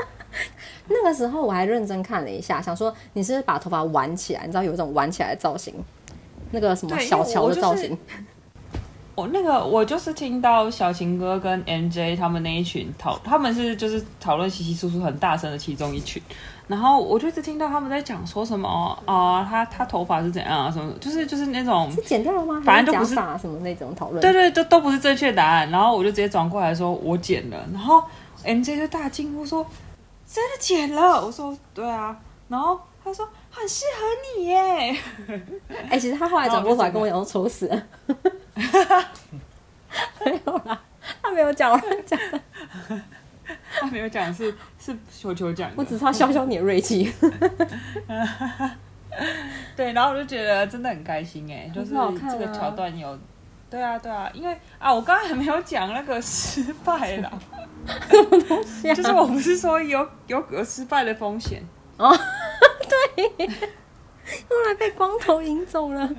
[0.89, 4.41] 那个时候我还认真看了一下，想说你是不是把头发挽起来？
[4.41, 5.73] 你知道有一种挽起来的造型，
[6.51, 7.97] 那个什么小乔的造型
[9.15, 16.21] 我那个我就是听到小情哥跟 MJ 他们那一群讨，他们是就是讨论稀稀疏疏很大声的其中一群，
[16.67, 22.61] 然后我就一直听到他们在讲说什么啊、他他头发是怎样啊什么，就是就是那种是剪掉了吗？
[22.65, 24.19] 反正就不是什么那种讨论。
[24.19, 25.69] 对对，都都不是正确答案。
[25.71, 28.03] 然后我就直接转过来说我剪了，然后
[28.43, 29.65] MJ 就大惊呼说
[30.27, 32.13] 真的剪了，我说对啊，
[32.49, 34.97] 然后他说很适合你耶，
[35.89, 37.83] 哎、其实他后来转过头来跟我讲，说丑死了。
[38.55, 40.81] 没有啦，
[41.21, 42.41] 他没有讲，我乱讲的。
[43.77, 47.13] 他没有讲是是球球讲的，我只是要消消你的锐气。
[49.75, 53.17] 对，然后我就觉得真的很开心哎，就是这个桥段有，
[53.69, 57.31] 对啊对啊，因为啊我刚刚还没有讲那个失败啦，
[58.83, 61.63] 就是我不是说有有有失败的风险
[61.97, 62.09] 哦，
[63.15, 66.09] 对，后来被光头引走了。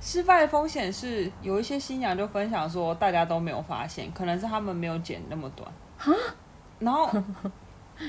[0.00, 5.68] 失败的风险是有一些新娘就分享说大家都没有发现，可能是他们没有剪那么短
[6.78, 7.10] 然后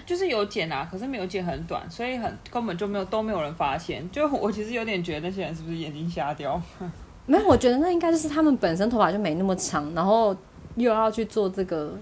[0.05, 4.09] 就是有剪啊，可是没有剪很短，所以很根本就没有都没有人发现。
[4.11, 6.59] 就我其实有点觉得那些人是不是眼睛瞎掉？
[7.25, 10.35] 没有，我觉得那应该就是他们本身头发就没那么长，然后
[10.75, 11.97] 又要去做这个。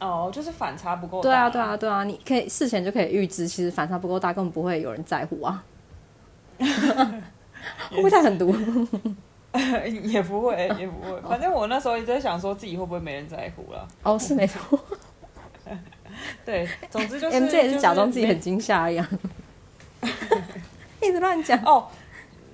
[0.00, 1.22] 哦，就是反差不够大。
[1.22, 5.64] 对啊，对啊，对啊，你可以事前就可以预知，其实反差不够大，根本不会有人在乎啊。
[7.90, 8.54] 会不会太狠毒？
[10.02, 11.20] 也不会，也不会。
[11.28, 13.86] 反正我那时候一直在想，说自己会不会没人在乎了。
[14.02, 14.78] 哦，是没错。
[16.44, 19.06] 对，总之就是 M J 也是假装自己很惊吓一样，
[21.00, 21.60] 一直乱讲。
[21.64, 21.88] 哦。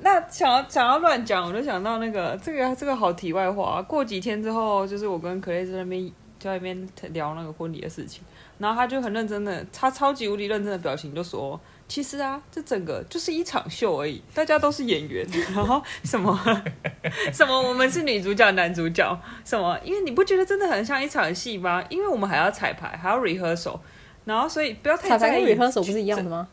[0.02, 3.82] 那想要想要乱讲，我就想到那个这个这个好题外话。
[3.82, 6.06] 过几天之后，就是我跟可蕾在那边
[6.38, 8.22] 就在那边聊那个婚礼的事情，
[8.56, 15.26] 然后他就很认真的，他超级无敌认真的表情就说：“其实啊，这整个就是一场秀而已，大家都是演员。
[15.52, 16.38] 然后什么
[17.34, 19.76] 什么，我们是女主角、男主角，什么？
[19.82, 21.82] 因为你不觉得真的很像一场戏吗？
[21.88, 23.80] 因为我们还要彩排，还要 rehearsal，
[24.24, 25.42] 然后所以不要太彩排跟。
[25.44, 26.46] rehearsal 不是一样的吗？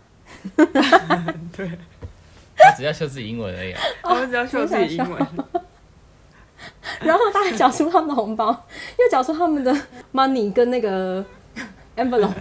[1.55, 1.69] 对
[2.57, 3.81] 他只要秀自己英文而已、啊。
[4.05, 5.27] 我们只要秀自己英文。
[7.01, 8.47] 然后他还缴出他们的红包，
[8.97, 9.71] 又缴出他们的
[10.11, 11.23] money 跟那个
[11.95, 12.33] envelope。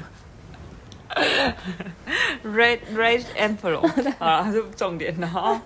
[2.55, 5.15] Red red envelope， 好了，这是重点。
[5.19, 5.59] 然后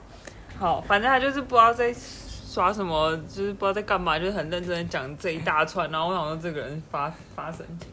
[0.58, 5.90] 好，反正他就是不知道在耍什么，就是不知道在干嘛，就是很认真的讲这一大串。
[5.90, 7.88] 然后我想说，这个人发发神经，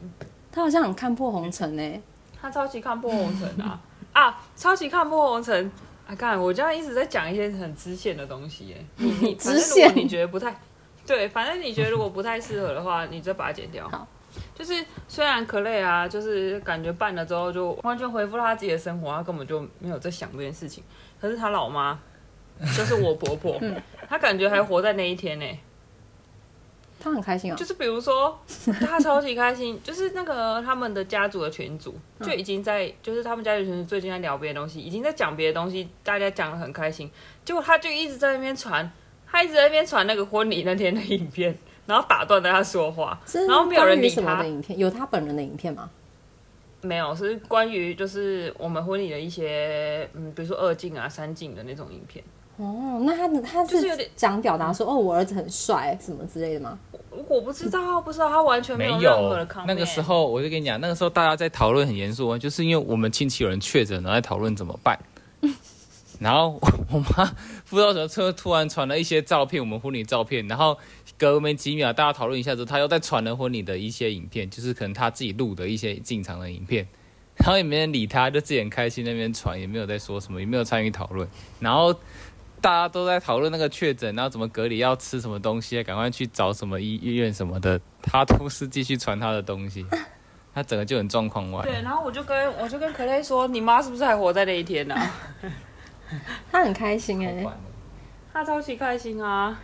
[0.52, 2.02] 他好像很看破红尘呢。
[2.42, 3.80] 他超级看破红尘啊
[4.14, 5.72] 啊，超级看破红尘。
[6.08, 8.86] 啊，看，我这样一直在讲一些很支线的东西耶。
[8.96, 10.56] 你你，反正如果 支线你觉得不太
[11.06, 13.90] 对，反正你觉得如果不太适合的话，你再把它剪掉。
[13.90, 14.08] 好
[14.56, 20.84] 就是虽然可累啊，就是感觉办了之后就完全恢复了他自己的生活，他根本就没有在想这件事情。
[21.20, 22.00] 可是他老妈，
[22.76, 23.60] 就是我婆婆，
[24.08, 25.46] 她感觉还活在那一天呢、
[27.00, 27.66] 他很开心啊就。
[27.66, 28.40] 是比如说，
[28.80, 37.10] 他超级开心，就是那个他们的家族的群组就已经在，就是他们家族群组最近在聊别的东西，已经在讲别的东西，大家讲的很开心。
[37.46, 38.92] 结果他就一直在那边传，
[39.26, 44.78] 他一直在那边传那个婚礼那天的影片，然后打断了他说话，然后没有人理他的影片？
[44.78, 45.90] 有他本人的影片吗？
[46.82, 52.24] 没有，是关于就是我们婚礼的一些，嗯，比如说二进啊、三进的那种影片。
[52.58, 56.78] 哦，那他他就是有点是讲表达说，哦，我儿子很帅什么之类的吗？
[57.28, 59.66] 我不知道，不知道，他完全没有任何的 comment。
[59.66, 64.98] 那个时候我就跟你讲，那个时候大家在讨论很严肃哦，就是因为我们亲戚有人确诊，然后在讨论怎么办。
[66.20, 66.60] 然后
[66.92, 67.32] 我妈
[67.70, 70.76] 不知道什么车突然传了一些照片，我们婚礼照片，然后
[71.18, 76.88] 隔没几秒，大家讨论一下之后，他又在传了婚礼的一些影片，就是可能他自己录的一些进场的影片，
[77.38, 81.28] 然后也没人理他，就自己很开心那边传，也没有在说什么，也没有参与讨论，
[81.60, 81.96] 然后。
[82.60, 87.80] 大家都在讨论那个确诊，然后怎么隔离，要吃什么东西，赶快去找什么医医院什么的。
[88.02, 89.86] 他都是继续传他的东西，
[90.56, 91.62] 他整个就很状况外。
[91.64, 95.16] 对，然后我就跟我就跟可乐说，你妈是不是还活在那一天呢、啊？
[96.52, 97.62] 他很开心哎、好烦哦
[98.34, 99.62] 她超级开心啊！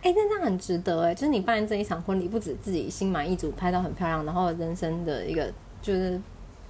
[0.00, 6.20] 哎、那这样很值得哎、就是你办这一场婚礼，不止自己心满意足，拍到很漂亮，然后人生的一个就是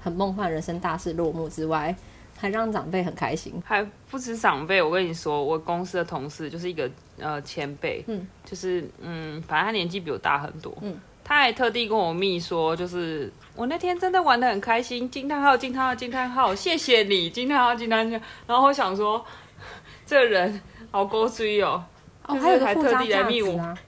[0.01, 1.95] 很梦幻人生大事落幕之外，
[2.37, 3.63] 还让长辈很开心。
[3.65, 19.23] 还不止长辈，我跟你说，我公司的同事就是一个呃前辈，嗯就是嗯，反正他年纪比我大很多，嗯他还特地跟我密说，就是我那天真的玩的很开心，惊叹号惊叹号惊叹号，谢谢你惊叹号惊叹号，然后我想说，
[20.07, 20.59] 这个人
[20.91, 21.85] 好勾追哦，
[22.29, 23.79] 哦，就是还有一个还特附加价地来密我值啊！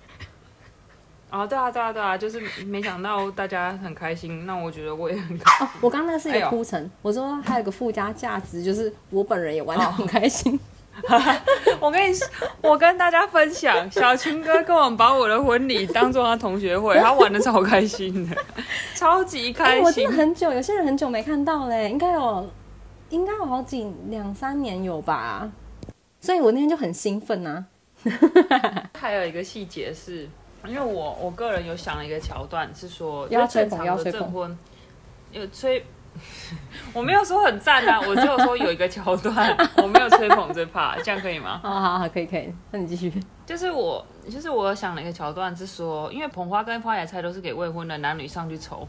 [1.30, 10.58] 哦，对啊对啊对啊，就是没想到大家很开心，那我觉得我也很开哦，我刚刚那是一个铺陈，我说还有一个附加价值，就是我本人也玩哦的很开心。
[11.78, 12.26] 我跟你说，
[12.60, 18.36] 我跟大家分享，小群哥跟我们把我的婚礼当做他同学会，他玩的超开心的，
[18.94, 20.10] 超级哎、开心我真的。
[20.10, 22.50] 很久，有些人很久没看到嘞，应该有，
[23.10, 25.50] 应该有好几两三年有吧。
[26.20, 27.64] 所以我那天就很兴奋呐、
[28.98, 30.28] 还有一个细节是，
[30.66, 34.58] 因为我我个人有想了一个桥段，是说要正常的证婚
[35.32, 35.84] 有吹。
[36.92, 41.60] 我没有说很赞啊，我只有说有一个桥段， 我没有吹捧这 part，这样可以吗？
[41.62, 43.12] 好好好，可以可以，那你继续。
[43.46, 48.86] 就是我，就是我想了一个桥段，是说，因为捧花跟花野菜都是给未婚的男女上去抽，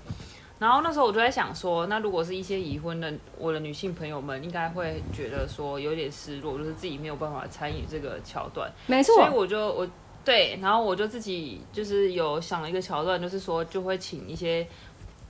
[0.62, 9.16] 然后那时候我就在想说，那如果是一些已婚的我的女性朋友们，应该会觉得说有点失落，就是自己没有办法参与这个桥段，没错。
[9.16, 9.88] 所以，我就我
[10.24, 14.68] 对，然后我就自己就是有想了一个桥段，就是说就会请一些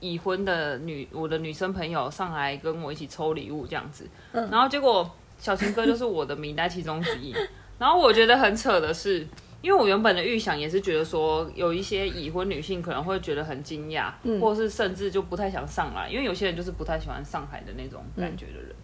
[0.00, 4.46] 已婚的女我的女生朋友上来跟我一起抽礼物这样子，嗯。
[4.50, 7.34] 然后结果小情歌就是我的名单其中之一，
[7.80, 9.26] 然后我觉得很扯的是。
[9.62, 14.40] 因为我原本的预想也是觉得说，有一些已婚女性可能会觉得很惊讶，嗯。
[14.40, 18.74] 或者是甚至就不太想上来，因为有些人就是不太喜欢上海的那种感觉的人。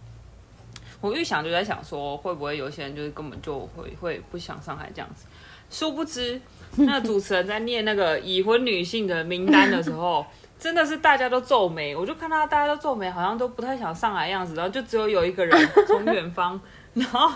[1.01, 5.25] 我预想就在想说，会不会有些人就是根本就会会不想上海这样子，
[5.69, 6.41] 殊不知
[6.75, 10.25] 那个主持人在念那个已婚女性的名单的时候，
[10.59, 16.59] 真的是大家都皱眉，我就看到大家都皱眉，好像都不太想上来样子，然后就只有有一个人从远方，
[16.93, 17.31] 然后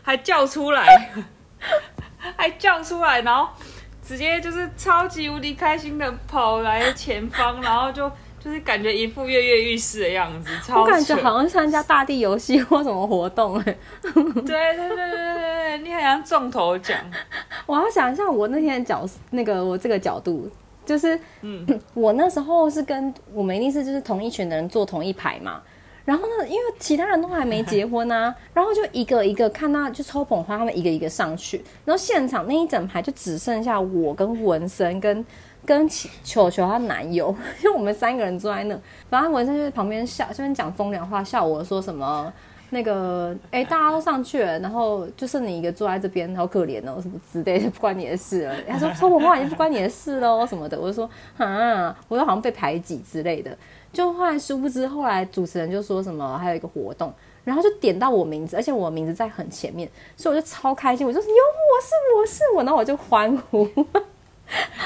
[0.00, 1.12] 还叫出来，
[2.36, 3.48] 还叫出来，然后
[4.02, 16.98] 直接就是超级无敌开心的跑来前方，然后就就是感觉一副跃跃欲试的样子，超我感觉好像参加大地游戏或什么活动哎、对对对对对对，你好像中头奖，
[17.66, 20.50] 我要想一下我那天的角，那个我这个角度，
[20.84, 25.62] 就是，嗯我那时候是跟我们一定是就是同一群的人坐同一排嘛。
[26.04, 35.24] 然后呢，因为其他人都还没结婚啊， 然后就一个一个看到就抽捧花，他们一个一个上去，然后现场那一整排就只剩下我跟文森跟
[35.64, 37.28] 跟球球球她男友，
[37.62, 38.76] 因为我们三个人坐在那，
[39.10, 42.32] 然后文森就在旁边笑，这边讲风凉话，笑我说什么
[42.74, 48.56] 那个哎、大家都上去了，然后就剩你一个坐在这边，好可怜哦，什么之类的，不关你的事了。
[48.66, 53.54] 他说抽捧花已经不关你的事喽，什么的，我就说啊，我就好像被排挤之类的。
[53.92, 57.12] 就后来殊不知，后来主持人就说什么还有一个活动，
[57.44, 63.68] 然后就点到我名字，而且我名字在很前面，所以我就超开心，我就说有我是我是我，然后我就欢呼。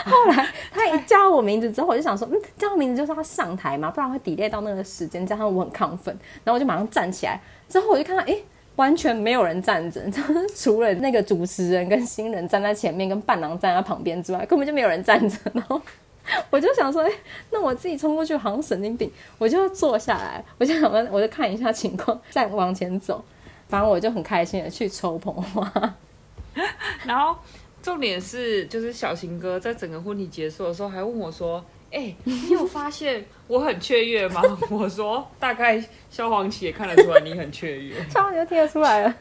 [0.05, 7.41] 后来他一叫我名字之后，我就想说，嗯，叫我名字就是他上台嘛，不然会 delay 到那个时间，加上我很亢奋，然后我就马上站起来。
[7.69, 8.43] 之后我就看到，诶，
[8.77, 10.01] 完全没有人站着，
[10.55, 15.37] 除了那个主持人跟新人站在前面，跟伴郎站在旁边之外，根本就没有人站着。
[15.53, 15.81] 然后
[16.51, 17.11] 我就想说，哎、
[17.51, 23.25] 那我自己冲过去好像神经病，我就坐下来，我就想说，我就看一下情况，再往前走。
[23.69, 25.95] 反正我就很开心的去抽捧花，
[27.05, 27.37] 然后
[27.83, 37.95] 重点是，就是小情哥在整个婚礼结束的时候还问我说：“哎、你有发现我很雀跃吗？” 我说：“大概萧煌奇也看得出来你很雀跃。
[38.11, 39.15] 这样就听得出来了。”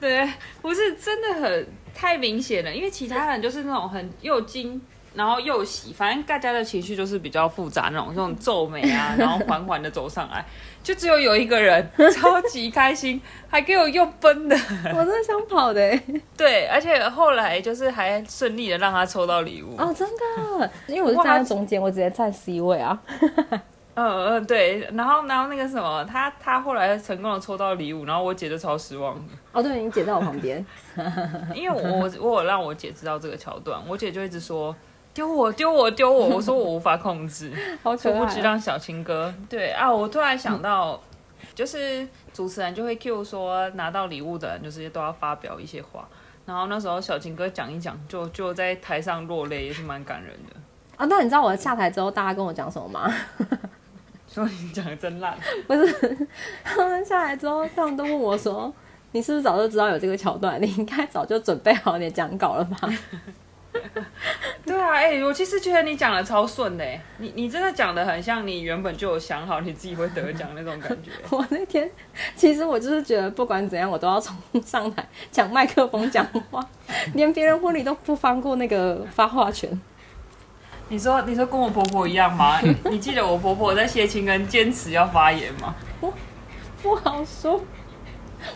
[0.00, 0.28] 对，
[0.62, 4.80] 不是真的很太明显了，因为其他人就是那种很又惊。
[5.14, 10.44] 然后又喜，反正大家的情绪就是比较复杂那种，这种皱眉啊， 然后缓缓的走上来，
[10.82, 14.56] 就只有有一个人超级开心，还给我用奔的，
[14.94, 16.02] 我真的想跑的、欸，
[16.36, 19.74] 对，而且后来就是还顺利的让他抽到礼物。
[19.76, 22.98] 哦，真的，因为我是站在中间，我直接站 C 位啊。
[23.94, 30.64] 嗯嗯，对，然后然后那个什么，他他后来成功的抽到礼物，然后我姐就超失望的，哦，对，你姐在我旁边，
[31.52, 34.74] 因为我我我有让我姐知道这个桥段，我姐就一直说
[35.12, 37.52] 丢我丢我丢我，我说我无法控制，
[37.82, 38.18] 好可爱、啊。
[38.20, 41.00] 殊不知让小情哥对啊，我突然想到，
[41.54, 46.08] 就是主持人就会 Q 说拿到礼物的人就是都要发表一些话，
[46.46, 50.56] 然后那时候小情哥讲一讲，就就在台上落泪，也是蛮感人的。
[50.96, 53.12] 啊，那你知道我下台之后，大家跟我讲什么吗？
[54.32, 55.36] 说你讲的真烂，
[55.66, 56.28] 不是，
[56.62, 58.72] 他们下来之后，他们都问我说
[59.10, 60.62] ：“你是不是早就知道有这个桥段？
[60.62, 62.76] 你应该早就准备好你的讲稿了吧
[64.66, 71.10] 对啊，哎、我其实觉得你讲的超顺的，哎你你真的讲的很像你原本就有想好你自己会得奖那种感觉。
[71.30, 71.88] ”我那天
[72.34, 76.64] 其实我就是觉得，不管怎样，我都要从 上台抢麦克风讲话，
[77.14, 79.80] 连别人婚礼都不放过那个发话权。
[80.88, 82.60] 你说你说跟我婆婆一样吗？
[82.90, 85.74] 你记得我婆婆在谢亲跟坚持要发言吗？
[86.82, 87.62] 不好说，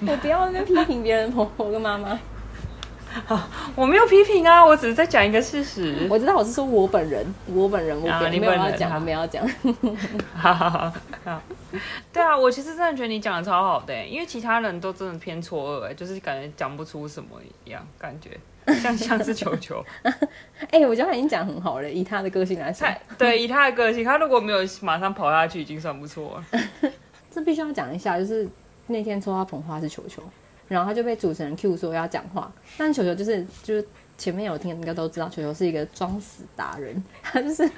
[0.00, 2.18] 我不要在那边批评别人婆婆跟妈妈。
[3.76, 6.06] 我没有批评啊，我只是在讲一个事实。
[6.10, 9.48] 我知道我是说我本人，我本人，我啊本人没有要讲，没有要讲。
[10.34, 10.92] 好好好
[11.24, 11.42] 好，
[12.12, 17.30] 对啊，我其实真的觉得你讲的超好的欸，因为其他人都真的偏错愕，哎，就是感觉讲不出什么
[17.64, 18.30] 一样，感觉
[18.80, 19.84] 像像是球球。
[20.70, 26.90] 哎、我觉得他已经讲很好了，以他的个性来说太，对，以他的个性，他如果没有马上跑下去，已经算不错了。
[27.30, 28.48] 这必须要讲一下，就是
[28.86, 30.22] 那天抽到捧花是球球，
[30.68, 33.86] 然后他就被主持人 Q 说要讲话，但球球就是就是
[34.16, 37.68] 前面有听应该都知道，球球是一个装死达人，他就是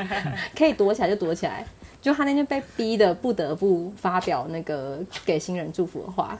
[0.56, 1.64] 可以躲起来就躲起来，
[2.02, 6.38] 就他那天被逼的不得不发表那个给新人祝福的话。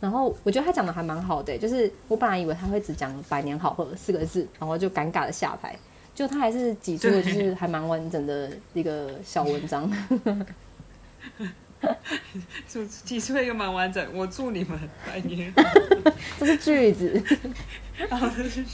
[0.00, 5.76] 然后我觉得他讲的还蛮好的，就是我本来以为他会只讲“百年好合”四个字，然后就尴尬的下台，
[6.14, 9.90] 就他还是挤出了就是还蛮完整的一个小文章。
[12.68, 15.52] 就提出了一个蛮完整，我祝你们百年
[16.38, 17.22] 这是句子。
[18.10, 18.64] 哦，这，是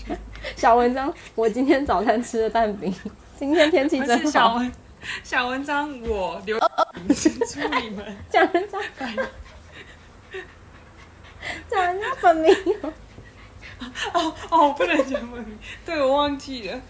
[0.56, 2.94] 小文章，我今天早餐吃的蛋饼，
[3.38, 4.24] 今天天气真好。
[4.24, 4.72] 是小文
[5.22, 7.28] 小文章，我留祝
[7.80, 8.78] 你们讲人家，
[12.20, 12.54] 本名
[14.12, 16.80] 哦，哦不能讲本名，对我忘记了。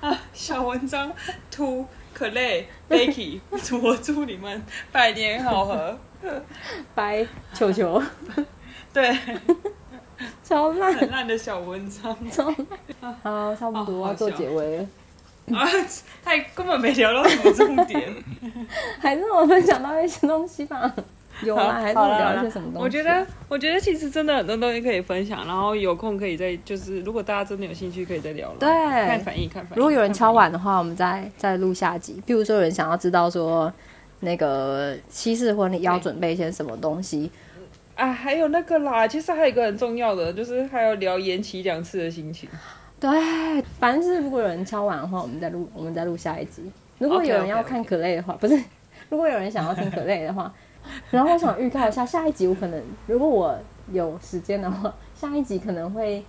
[0.00, 1.12] 啊，小文章
[1.50, 4.62] 涂可累 Becky，我祝你们
[4.92, 5.98] 百年好合。
[6.94, 8.02] 拜球球，
[8.94, 9.14] 对，
[10.42, 13.14] 超烂，很烂的小文章超烂。
[13.22, 14.86] 好，差不多要做结尾了，
[15.58, 15.68] 啊，
[16.24, 18.10] 太根本没聊到什么重点。
[18.98, 20.90] 还是我分享到一些东西吧。
[21.42, 22.78] 有啊，还是聊一些什么东西？
[22.78, 28.56] 我觉得，我觉得其实真的很多东西可以分享，然后有空可以再就是，如果大家真的有兴趣，可以再聊了。
[28.60, 29.76] 对看反应，看反应。
[29.76, 32.22] 如果有人敲碗的话，我们再再录下集。
[32.24, 33.72] 比如说有人想要知道说
[34.20, 37.30] 那个西式婚礼要准备一些什么东西，
[37.96, 42.48] 啊，还有那个啦，其实还有一个很重要的，就是还要聊延期两次的心情。
[43.00, 43.10] 对，
[43.78, 46.62] 反正是如果有人敲碗的话，我们再录，我们再录下一集。
[46.98, 48.56] 如果有人要看可累的话，不是，
[49.10, 50.50] 如果有人想要听可累的话，
[51.10, 53.58] 然后我想预告一下，下一集我可能，如果我
[53.92, 56.24] 有时间的话，下一集可能会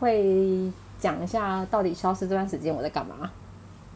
[0.00, 3.30] 会讲一下到底消失这段时间我在干嘛。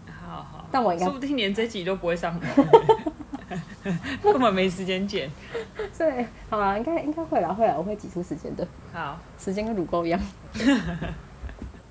[0.06, 2.38] 好好，但我应该说不定连这集都不会上，
[4.22, 5.30] 根本没时间剪。
[5.96, 10.20] 对，好啦，应该应该会啦，会啦，我会挤出时间的，好，时间跟乳沟一样。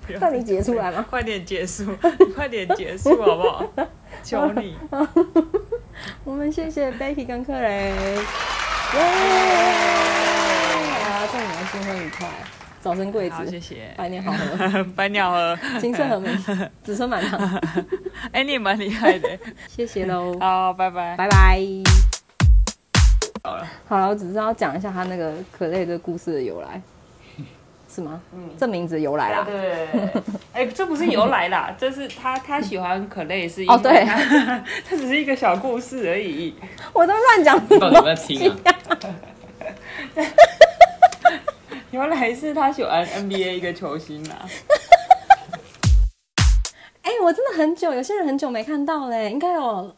[0.05, 1.05] 不要那你结出来吗？
[1.09, 1.85] 快点结束，
[2.19, 3.65] 你 快点结束好不好？
[4.23, 4.75] 求你。
[6.23, 7.93] 我们谢谢 Becky 跟克雷，
[8.95, 8.99] 耶！
[11.03, 12.27] 啊，祝你们新婚愉快，
[12.81, 13.93] 早生贵好，谢子，谢。
[13.97, 16.29] 百年好合，百鸟和，金色和美，
[16.83, 17.39] 子孙满堂。
[18.31, 19.29] 哎、你也蛮厉害的。
[19.67, 21.15] 谢谢喽，好，拜拜。
[21.15, 21.59] 拜拜。
[23.43, 26.81] 好了，好了，我只是要讲一下他那个可累的故事的由来。
[27.93, 28.19] 是吗？
[28.33, 29.43] 嗯，这名字由来啦。
[29.43, 30.23] 对对对，
[30.53, 34.15] 哎、这不是由来啦， 这是他他喜欢可累是因为哦对他
[34.89, 36.55] 他只是一个小故事而已。
[36.93, 38.97] 我都乱讲到底有没有听啊？
[41.91, 44.41] 原来是他喜欢 NBA 一个球星啊！
[47.03, 49.95] 哎、我真的很久，有些人很久没看到嘞，应该有，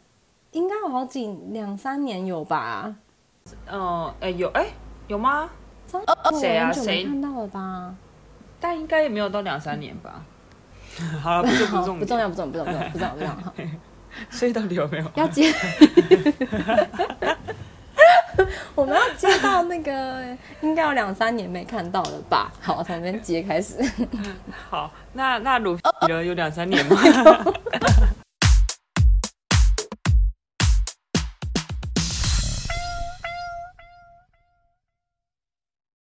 [0.52, 2.94] 应该有好几两三年有吧？
[3.72, 4.66] 嗯，哎、有哎、
[5.08, 5.50] 有吗？
[5.88, 6.02] 张
[6.40, 7.94] 谁啊谁看到了吧？
[8.60, 10.22] 但应该也没有到两三年吧。
[11.22, 13.70] 好了，不重不，重不重要，不重要， 不重要，不重要，不重要。
[14.32, 15.12] 所以到底有没有？
[15.16, 15.54] 要接，
[18.74, 20.26] 我们要接到那个
[20.62, 22.50] 应该有两三年没看到了吧？
[22.62, 23.76] 好，从这边接开始。
[24.70, 26.24] 好，那那鲁皮呢？
[26.24, 26.96] 有两三年吗？